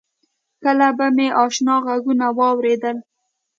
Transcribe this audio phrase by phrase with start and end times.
[0.63, 2.97] کله به مې آشنا غږونه واورېدل.